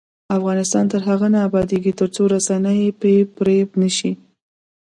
افغانستان 0.37 0.85
تر 0.91 1.01
هغو 1.07 1.27
نه 1.33 1.39
ابادیږي، 1.47 1.91
ترڅو 1.99 2.23
رسنۍ 2.33 2.79
بې 2.99 3.15
پرې 3.35 3.57
نشي. 3.81 4.11